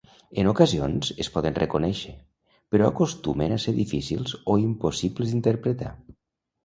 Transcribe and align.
En 0.43 0.47
ocasions 0.51 1.09
es 1.23 1.27
poden 1.35 1.57
reconèixer, 1.59 2.13
però 2.75 2.87
acostumen 2.93 3.53
a 3.53 3.61
ser 3.67 3.75
difícils 3.81 4.35
o 4.55 4.59
impossibles 4.67 5.35
d'interpretar. 5.37 5.93